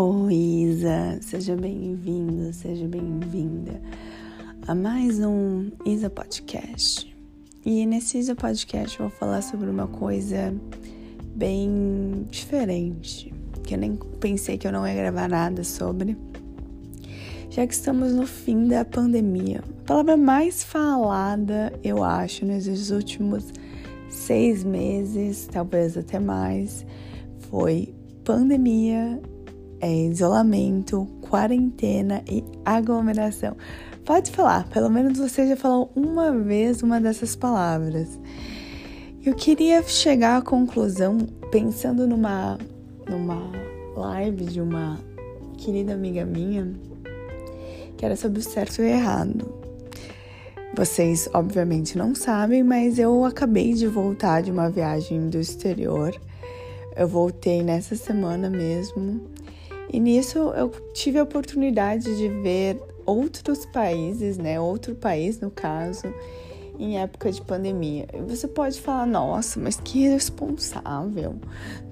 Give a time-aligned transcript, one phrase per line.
[0.00, 3.82] Oi, Isa, seja bem-vindo, seja bem-vinda
[4.64, 7.12] a mais um Isa Podcast.
[7.66, 10.54] E nesse Isa Podcast eu vou falar sobre uma coisa
[11.34, 13.34] bem diferente,
[13.64, 16.16] que eu nem pensei que eu não ia gravar nada sobre,
[17.50, 19.64] já que estamos no fim da pandemia.
[19.80, 23.52] A palavra mais falada, eu acho, nesses últimos
[24.08, 26.86] seis meses, talvez até mais,
[27.50, 29.20] foi pandemia
[29.80, 33.56] é isolamento, quarentena e aglomeração.
[34.04, 38.18] Pode falar, pelo menos você já falou uma vez uma dessas palavras.
[39.24, 41.18] Eu queria chegar à conclusão
[41.50, 42.58] pensando numa
[43.08, 43.50] numa
[43.96, 44.98] live de uma
[45.56, 46.72] querida amiga minha
[47.96, 49.52] que era sobre o certo e o errado.
[50.74, 56.14] Vocês obviamente não sabem, mas eu acabei de voltar de uma viagem do exterior.
[56.96, 59.20] Eu voltei nessa semana mesmo
[59.92, 64.60] e nisso eu tive a oportunidade de ver outros países, né?
[64.60, 66.12] Outro país, no caso,
[66.78, 68.06] em época de pandemia.
[68.12, 71.36] E você pode falar, nossa, mas que irresponsável.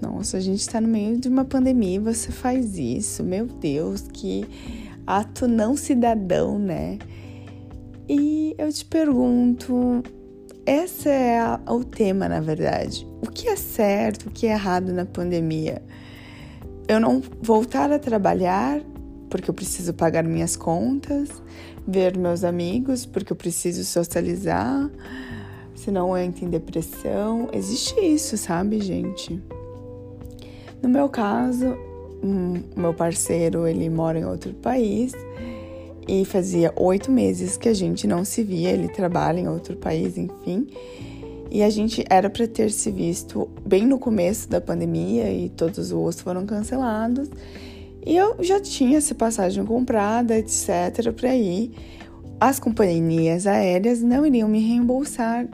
[0.00, 3.24] Nossa, a gente está no meio de uma pandemia e você faz isso.
[3.24, 4.46] Meu Deus, que
[5.06, 6.98] ato não cidadão, né?
[8.08, 10.02] E eu te pergunto,
[10.66, 13.06] esse é o tema, na verdade.
[13.20, 15.82] O que é certo, o que é errado na pandemia?
[16.88, 18.80] Eu não voltar a trabalhar
[19.28, 21.28] porque eu preciso pagar minhas contas,
[21.86, 24.90] ver meus amigos porque eu preciso socializar,
[25.74, 27.48] senão eu entro em depressão.
[27.52, 29.40] Existe isso, sabe, gente?
[30.82, 31.76] No meu caso,
[32.22, 35.12] um, meu parceiro ele mora em outro país
[36.08, 38.70] e fazia oito meses que a gente não se via.
[38.70, 40.68] Ele trabalha em outro país, enfim.
[41.50, 45.78] E a gente era para ter se visto bem no começo da pandemia e todos
[45.78, 47.28] os voos foram cancelados.
[48.04, 51.72] E eu já tinha essa passagem comprada, etc, para ir.
[52.38, 55.48] As companhias aéreas não iriam me reembolsar.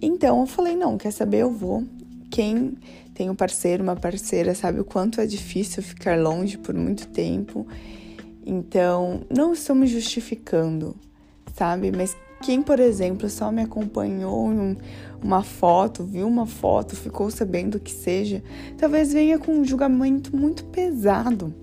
[0.00, 1.84] Então eu falei: "Não, quer saber, eu vou.
[2.30, 2.76] Quem
[3.14, 7.66] tem um parceiro, uma parceira, sabe o quanto é difícil ficar longe por muito tempo.
[8.44, 10.96] Então, não me justificando,
[11.54, 11.92] sabe?
[11.92, 14.76] Mas quem, por exemplo, só me acompanhou em
[15.22, 18.42] uma foto, viu uma foto, ficou sabendo o que seja,
[18.76, 21.54] talvez venha com um julgamento muito pesado,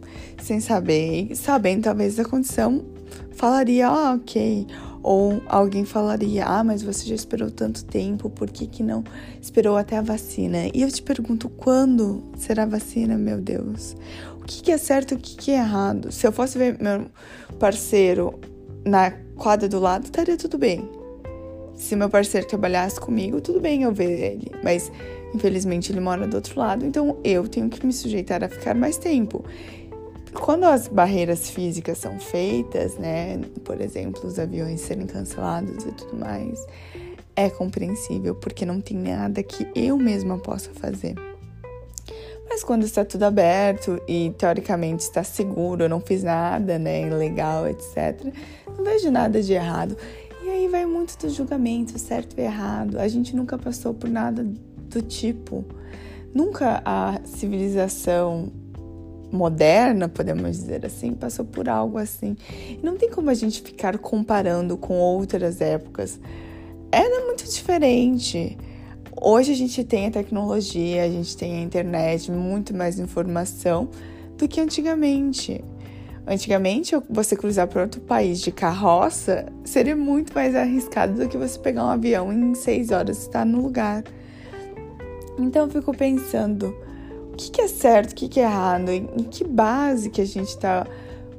[0.41, 2.85] sem saber, sabendo talvez a condição,
[3.31, 4.65] falaria, ah, ok.
[5.01, 9.03] Ou alguém falaria, ah, mas você já esperou tanto tempo, por que, que não
[9.41, 10.67] esperou até a vacina?
[10.73, 13.95] E eu te pergunto, quando será a vacina, meu Deus?
[14.41, 16.11] O que, que é certo e o que, que é errado?
[16.11, 17.05] Se eu fosse ver meu
[17.57, 18.39] parceiro
[18.85, 20.87] na quadra do lado, estaria tudo bem.
[21.73, 24.91] Se meu parceiro trabalhasse comigo, tudo bem eu ver ele, mas
[25.33, 28.97] infelizmente ele mora do outro lado, então eu tenho que me sujeitar a ficar mais
[28.97, 29.43] tempo.
[30.33, 36.17] Quando as barreiras físicas são feitas, né, por exemplo, os aviões serem cancelados e tudo
[36.17, 36.67] mais,
[37.35, 41.15] é compreensível porque não tem nada que eu mesma possa fazer.
[42.49, 47.67] Mas quando está tudo aberto e teoricamente está seguro, eu não fiz nada, né, ilegal,
[47.67, 48.33] etc.,
[48.75, 49.95] não vejo nada de errado.
[50.43, 52.97] E aí vai muito do julgamento, certo e errado.
[52.99, 55.63] A gente nunca passou por nada do tipo.
[56.33, 58.51] Nunca a civilização
[59.31, 62.35] moderna, podemos dizer assim, passou por algo assim.
[62.67, 66.19] E não tem como a gente ficar comparando com outras épocas.
[66.91, 68.57] Era muito diferente.
[69.21, 73.89] Hoje a gente tem a tecnologia, a gente tem a internet, muito mais informação
[74.37, 75.61] do que antigamente.
[76.25, 81.59] Antigamente, você cruzar para outro país de carroça seria muito mais arriscado do que você
[81.59, 84.05] pegar um avião em seis horas e estar no lugar.
[85.37, 86.73] Então eu fico pensando,
[87.33, 90.87] o que, é certo, o que, é errado, em, que base que a gente está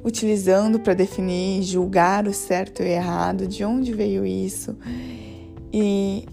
[0.03, 4.77] utilizando para definir, julgar o certo e errado, de onde veio isso.
[5.73, 6.27] E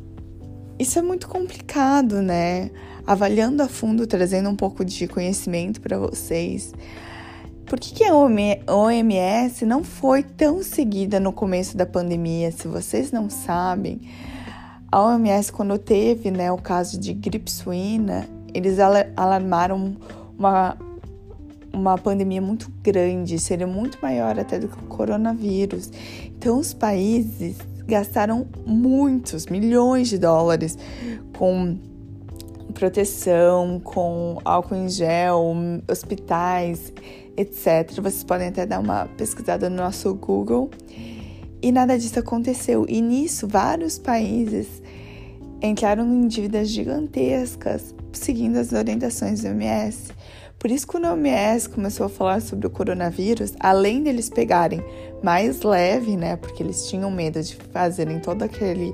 [0.79, 2.71] isso é muito complicado, né?
[3.07, 6.73] Avaliando a fundo, trazendo um pouco de conhecimento para vocês.
[7.67, 12.51] Por que, que a OMS não foi tão seguida no começo da pandemia?
[12.51, 14.01] Se vocês não sabem,
[14.91, 18.79] a OMS, quando teve né, o caso de gripe suína, eles
[19.17, 19.97] alarmaram
[20.39, 20.79] uma,
[21.71, 25.91] uma pandemia muito grande, seria muito maior até do que o coronavírus.
[26.25, 27.57] Então, os países
[27.89, 30.77] gastaram muitos milhões de dólares
[31.37, 31.79] com
[32.75, 35.57] proteção, com álcool em gel,
[35.91, 36.93] hospitais,
[37.37, 37.91] etc.
[37.95, 40.71] Vocês podem até dar uma pesquisada no nosso Google.
[41.63, 42.85] E nada disso aconteceu.
[42.89, 44.83] E nisso, vários países
[45.63, 50.13] entraram em dívidas gigantescas, seguindo as orientações do OMS,
[50.59, 54.83] Por isso, quando a OMS começou a falar sobre o coronavírus, além deles pegarem
[55.23, 58.93] mais leve, né, porque eles tinham medo de fazerem todo aquele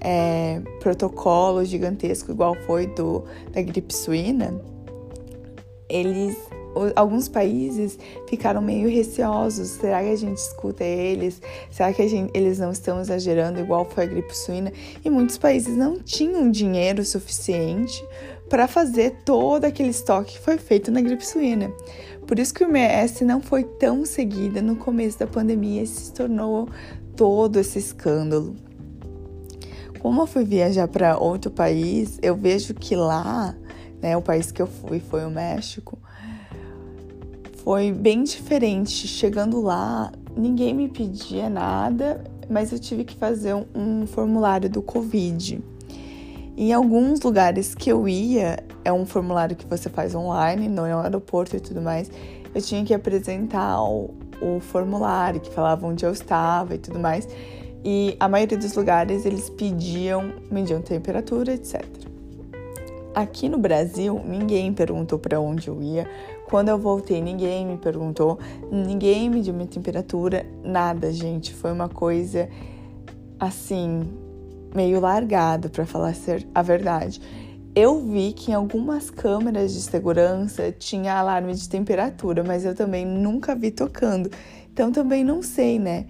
[0.00, 4.60] é, protocolo gigantesco, igual foi do da gripe suína,
[5.88, 6.36] eles
[6.94, 9.68] alguns países ficaram meio receosos.
[9.68, 11.40] Será que a gente escuta eles?
[11.70, 14.72] Será que gente, eles não estão exagerando igual foi a gripe suína?
[15.04, 18.04] E muitos países não tinham dinheiro suficiente
[18.48, 21.72] para fazer todo aquele estoque que foi feito na gripe suína.
[22.26, 26.12] Por isso que o MS não foi tão seguida no começo da pandemia e se
[26.12, 26.68] tornou
[27.16, 28.54] todo esse escândalo.
[30.00, 33.56] Como eu fui viajar para outro país, eu vejo que lá,
[34.00, 35.98] né, o país que eu fui foi o México,
[37.66, 39.08] foi bem diferente.
[39.08, 44.80] Chegando lá, ninguém me pedia nada, mas eu tive que fazer um, um formulário do
[44.80, 45.60] Covid.
[46.56, 50.92] Em alguns lugares que eu ia, é um formulário que você faz online, não é
[50.92, 52.08] no aeroporto e tudo mais.
[52.54, 57.28] Eu tinha que apresentar o, o formulário que falava onde eu estava e tudo mais.
[57.84, 61.84] E a maioria dos lugares eles pediam, mediam temperatura, etc.
[63.12, 66.08] Aqui no Brasil, ninguém perguntou para onde eu ia,
[66.48, 68.38] quando eu voltei, ninguém me perguntou,
[68.70, 71.52] ninguém mediu minha temperatura, nada, gente.
[71.52, 72.48] Foi uma coisa
[73.38, 74.02] assim,
[74.74, 76.14] meio largado, para falar
[76.54, 77.20] a verdade.
[77.74, 83.04] Eu vi que em algumas câmeras de segurança tinha alarme de temperatura, mas eu também
[83.04, 84.30] nunca vi tocando.
[84.72, 86.06] Então também não sei, né?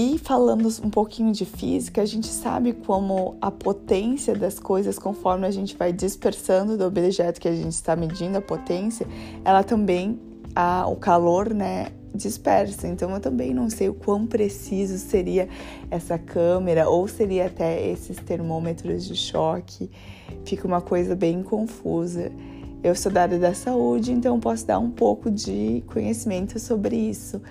[0.00, 5.44] E falando um pouquinho de física, a gente sabe como a potência das coisas, conforme
[5.44, 9.04] a gente vai dispersando do objeto que a gente está medindo a potência,
[9.44, 10.16] ela também,
[10.54, 12.86] a, o calor, né, dispersa.
[12.86, 15.48] Então eu também não sei o quão preciso seria
[15.90, 19.90] essa câmera ou seria até esses termômetros de choque.
[20.44, 22.30] Fica uma coisa bem confusa.
[22.84, 27.42] Eu sou da área da saúde, então posso dar um pouco de conhecimento sobre isso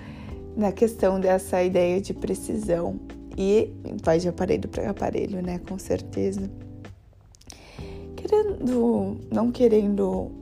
[0.58, 2.98] na questão dessa ideia de precisão
[3.36, 3.72] e
[4.02, 5.60] vai de aparelho para aparelho, né?
[5.68, 6.50] Com certeza.
[8.16, 10.32] Querendo, não querendo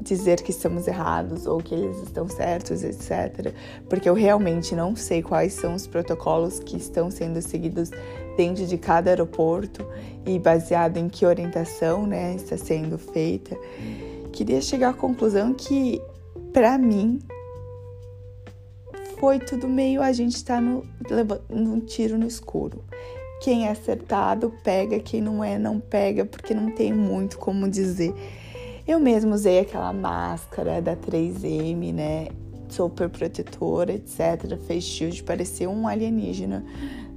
[0.00, 3.54] dizer que estamos errados ou que eles estão certos, etc.
[3.88, 7.90] Porque eu realmente não sei quais são os protocolos que estão sendo seguidos
[8.36, 9.86] dentro de cada aeroporto
[10.26, 13.56] e baseado em que orientação, né, está sendo feita.
[14.32, 16.02] Queria chegar à conclusão que,
[16.52, 17.20] para mim,
[19.20, 20.82] foi tudo meio a gente tá no,
[21.82, 22.82] tiro no escuro.
[23.42, 28.14] Quem é acertado pega, quem não é não pega, porque não tem muito como dizer.
[28.88, 32.28] Eu mesmo usei aquela máscara da 3M, né?
[32.70, 34.58] Super protetora, etc.
[34.66, 36.64] Fez shield, parecia um alienígena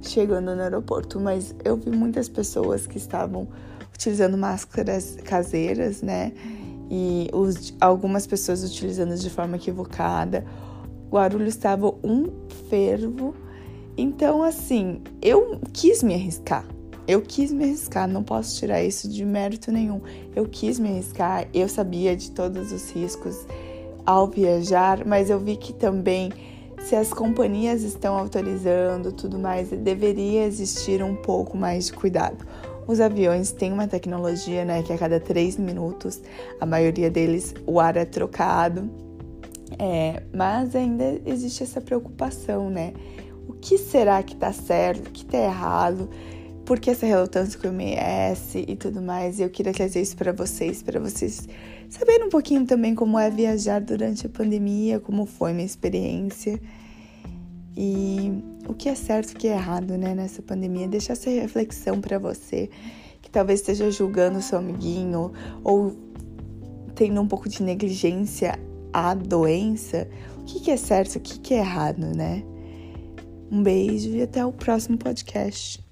[0.02, 1.18] chegando no aeroporto.
[1.18, 3.48] Mas eu vi muitas pessoas que estavam
[3.94, 6.32] utilizando máscaras caseiras, né?
[6.90, 10.44] E os, algumas pessoas utilizando de forma equivocada
[11.14, 12.28] Guarulhos estava um
[12.68, 13.36] fervo.
[13.96, 16.66] Então, assim, eu quis me arriscar.
[17.06, 20.00] Eu quis me arriscar, não posso tirar isso de mérito nenhum.
[20.34, 23.46] Eu quis me arriscar, eu sabia de todos os riscos
[24.04, 26.32] ao viajar, mas eu vi que também,
[26.80, 32.44] se as companhias estão autorizando tudo mais, deveria existir um pouco mais de cuidado.
[32.88, 36.20] Os aviões têm uma tecnologia, né, que a cada três minutos,
[36.60, 39.03] a maioria deles, o ar é trocado
[39.78, 42.92] é, mas ainda existe essa preocupação, né?
[43.48, 46.08] O que será que tá certo, o que tá errado?
[46.64, 49.38] Por que essa relutância com o MS e tudo mais?
[49.38, 51.46] E eu queria trazer isso para vocês, para vocês
[51.90, 56.58] saberem um pouquinho também como é viajar durante a pandemia, como foi minha experiência
[57.76, 60.88] e o que é certo e o que é errado, né, nessa pandemia.
[60.88, 62.70] Deixar essa reflexão para você
[63.20, 65.92] que talvez esteja julgando seu amiguinho ou
[66.94, 68.58] tendo um pouco de negligência
[68.94, 70.08] a doença,
[70.38, 72.44] o que, que é certo, o que, que é errado, né?
[73.50, 75.83] Um beijo e até o próximo podcast.